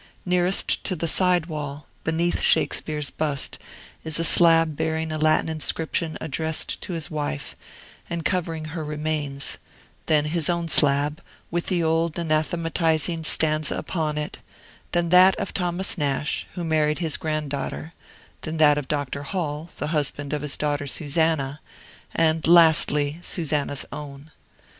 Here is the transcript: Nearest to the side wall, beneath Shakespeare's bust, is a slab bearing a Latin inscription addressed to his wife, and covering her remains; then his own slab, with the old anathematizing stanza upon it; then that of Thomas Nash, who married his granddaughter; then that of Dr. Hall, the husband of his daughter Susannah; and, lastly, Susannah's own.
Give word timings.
Nearest 0.25 0.83
to 0.85 0.95
the 0.95 1.07
side 1.07 1.45
wall, 1.45 1.85
beneath 2.03 2.41
Shakespeare's 2.41 3.11
bust, 3.11 3.59
is 4.03 4.17
a 4.17 4.23
slab 4.23 4.75
bearing 4.75 5.11
a 5.11 5.19
Latin 5.19 5.47
inscription 5.47 6.17
addressed 6.19 6.81
to 6.81 6.93
his 6.93 7.11
wife, 7.11 7.55
and 8.09 8.25
covering 8.25 8.65
her 8.73 8.83
remains; 8.83 9.59
then 10.07 10.25
his 10.33 10.49
own 10.49 10.69
slab, 10.69 11.21
with 11.51 11.67
the 11.67 11.83
old 11.83 12.17
anathematizing 12.17 13.23
stanza 13.25 13.77
upon 13.77 14.17
it; 14.17 14.39
then 14.91 15.09
that 15.09 15.35
of 15.35 15.53
Thomas 15.53 15.95
Nash, 15.99 16.47
who 16.55 16.63
married 16.63 16.97
his 16.97 17.15
granddaughter; 17.15 17.93
then 18.41 18.57
that 18.57 18.79
of 18.79 18.87
Dr. 18.87 19.21
Hall, 19.21 19.69
the 19.77 19.89
husband 19.93 20.33
of 20.33 20.41
his 20.41 20.57
daughter 20.57 20.87
Susannah; 20.87 21.61
and, 22.15 22.47
lastly, 22.47 23.19
Susannah's 23.21 23.85
own. 23.91 24.31